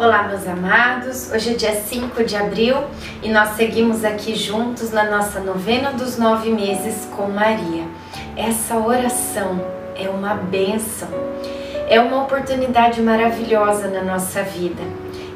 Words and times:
Olá, 0.00 0.22
meus 0.22 0.48
amados. 0.48 1.30
Hoje 1.30 1.50
é 1.50 1.54
dia 1.54 1.74
5 1.74 2.24
de 2.24 2.34
abril 2.34 2.74
e 3.22 3.28
nós 3.28 3.50
seguimos 3.50 4.02
aqui 4.02 4.34
juntos 4.34 4.90
na 4.90 5.04
nossa 5.04 5.40
novena 5.40 5.92
dos 5.92 6.16
nove 6.16 6.48
meses 6.48 7.06
com 7.14 7.26
Maria. 7.26 7.84
Essa 8.34 8.78
oração 8.78 9.62
é 9.94 10.08
uma 10.08 10.32
bênção, 10.32 11.06
é 11.86 12.00
uma 12.00 12.22
oportunidade 12.22 13.02
maravilhosa 13.02 13.88
na 13.88 14.02
nossa 14.02 14.42
vida. 14.42 14.82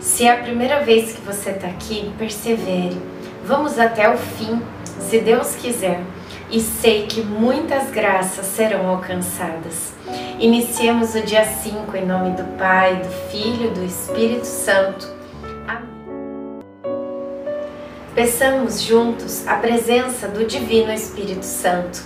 Se 0.00 0.24
é 0.24 0.32
a 0.32 0.42
primeira 0.42 0.82
vez 0.82 1.12
que 1.12 1.20
você 1.20 1.50
está 1.50 1.66
aqui, 1.66 2.10
persevere. 2.16 2.98
Vamos 3.44 3.78
até 3.78 4.08
o 4.08 4.16
fim, 4.16 4.62
se 4.98 5.18
Deus 5.18 5.56
quiser 5.56 6.00
e 6.50 6.60
sei 6.60 7.06
que 7.06 7.22
muitas 7.22 7.90
graças 7.90 8.46
serão 8.46 8.88
alcançadas. 8.88 9.92
Iniciemos 10.38 11.14
o 11.14 11.22
dia 11.22 11.44
5 11.44 11.96
em 11.96 12.06
nome 12.06 12.30
do 12.30 12.44
Pai, 12.56 12.96
do 12.96 13.08
Filho 13.30 13.70
e 13.70 13.74
do 13.74 13.84
Espírito 13.84 14.46
Santo. 14.46 15.08
Amém. 15.66 16.60
Peçamos 18.14 18.82
juntos 18.82 19.46
a 19.46 19.56
presença 19.56 20.28
do 20.28 20.44
Divino 20.44 20.92
Espírito 20.92 21.44
Santo. 21.44 22.02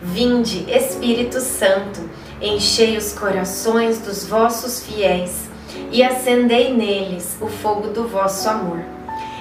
Vinde, 0.00 0.64
Espírito 0.70 1.40
Santo, 1.40 2.00
enchei 2.40 2.96
os 2.96 3.12
corações 3.12 3.98
dos 3.98 4.26
vossos 4.26 4.84
fiéis 4.84 5.48
e 5.90 6.02
acendei 6.02 6.72
neles 6.72 7.36
o 7.40 7.48
fogo 7.48 7.88
do 7.88 8.06
vosso 8.06 8.48
amor. 8.48 8.80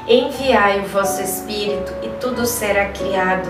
Enviai 0.08 0.80
o 0.80 0.88
vosso 0.88 1.22
Espírito 1.22 1.94
e 2.02 2.10
tudo 2.22 2.46
será 2.46 2.86
criado 2.90 3.50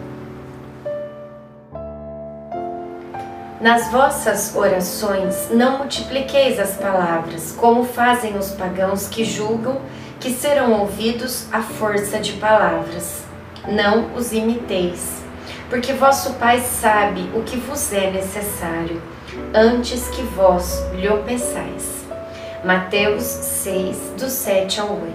Nas 3.61 3.91
vossas 3.91 4.55
orações 4.55 5.49
não 5.51 5.77
multipliqueis 5.77 6.59
as 6.59 6.77
palavras, 6.77 7.51
como 7.51 7.83
fazem 7.83 8.35
os 8.35 8.49
pagãos 8.53 9.07
que 9.07 9.23
julgam 9.23 9.79
que 10.19 10.31
serão 10.31 10.79
ouvidos 10.79 11.45
à 11.51 11.61
força 11.61 12.17
de 12.17 12.33
palavras. 12.33 13.23
Não 13.67 14.15
os 14.15 14.31
imiteis, 14.31 15.21
porque 15.69 15.93
vosso 15.93 16.33
Pai 16.33 16.59
sabe 16.59 17.29
o 17.35 17.43
que 17.43 17.55
vos 17.55 17.93
é 17.93 18.09
necessário, 18.09 18.99
antes 19.53 20.07
que 20.07 20.23
vós 20.23 20.83
lhe 20.95 21.07
peçais. 21.23 22.03
Mateus 22.65 23.23
6, 23.23 24.13
do 24.17 24.27
7 24.27 24.81
ao 24.81 24.89
8. 24.89 25.11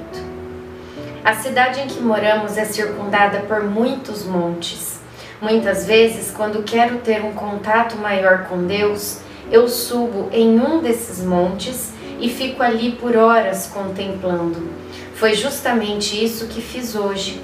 A 1.25 1.35
cidade 1.35 1.81
em 1.81 1.89
que 1.89 2.01
moramos 2.01 2.57
é 2.57 2.65
circundada 2.65 3.41
por 3.41 3.65
muitos 3.65 4.25
montes 4.25 4.96
Muitas 5.41 5.87
vezes, 5.87 6.31
quando 6.31 6.63
quero 6.63 6.99
ter 6.99 7.23
um 7.23 7.33
contato 7.33 7.97
maior 7.97 8.45
com 8.45 8.67
Deus, 8.67 9.19
eu 9.51 9.69
subo 9.69 10.29
em 10.33 10.59
um 10.59 10.81
desses 10.81 11.23
montes 11.23 11.93
e 12.19 12.31
fico 12.31 12.63
ali 12.63 12.93
por 12.93 13.17
horas 13.17 13.67
contemplando. 13.67 14.71
Foi 15.15 15.35
justamente 15.35 16.23
isso 16.23 16.47
que 16.47 16.63
fiz 16.63 16.95
hoje. 16.95 17.43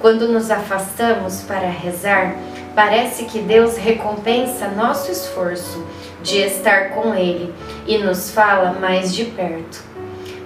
Quando 0.00 0.26
nos 0.28 0.50
afastamos 0.50 1.42
para 1.42 1.68
rezar, 1.68 2.34
parece 2.74 3.24
que 3.24 3.40
Deus 3.40 3.76
recompensa 3.76 4.68
nosso 4.68 5.10
esforço 5.10 5.86
de 6.22 6.38
estar 6.38 6.90
com 6.90 7.14
Ele 7.14 7.52
e 7.86 7.98
nos 7.98 8.30
fala 8.30 8.72
mais 8.72 9.14
de 9.14 9.26
perto. 9.26 9.84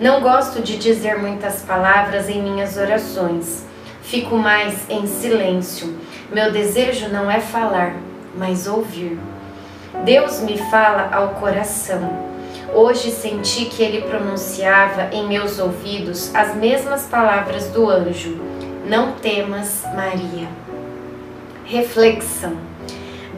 Não 0.01 0.21
gosto 0.21 0.61
de 0.61 0.77
dizer 0.77 1.19
muitas 1.19 1.63
palavras 1.63 2.29
em 2.29 2.43
minhas 2.43 2.77
orações. 2.77 3.68
Fico 4.09 4.37
mais 4.37 4.89
em 4.89 5.07
silêncio 5.07 5.97
meu 6.31 6.53
desejo 6.53 7.09
não 7.09 7.31
é 7.31 7.41
falar, 7.41 7.95
mas 8.37 8.67
ouvir. 8.67 9.19
Deus 10.05 10.41
me 10.41 10.59
fala 10.59 11.09
ao 11.11 11.31
coração. 11.41 12.29
Hoje 12.75 13.11
senti 13.11 13.65
que 13.65 13.83
ele 13.83 14.03
pronunciava 14.03 15.09
em 15.11 15.27
meus 15.27 15.59
ouvidos 15.59 16.35
as 16.35 16.55
mesmas 16.55 17.05
palavras 17.05 17.69
do 17.69 17.89
anjo: 17.89 18.39
Não 18.87 19.13
temas, 19.13 19.85
Maria. 19.97 20.49
Reflexão. 21.65 22.59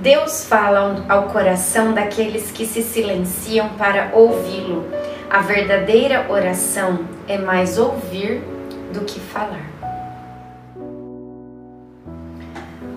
Deus 0.02 0.44
fala 0.46 1.04
ao 1.08 1.28
coração 1.28 1.92
daqueles 1.92 2.50
que 2.50 2.66
se 2.66 2.82
silenciam 2.82 3.68
para 3.78 4.10
ouvi-lo. 4.12 4.84
A 5.30 5.42
verdadeira 5.42 6.26
oração 6.28 7.04
é 7.28 7.38
mais 7.38 7.78
ouvir 7.78 8.42
do 8.92 9.04
que 9.04 9.20
falar. 9.20 9.79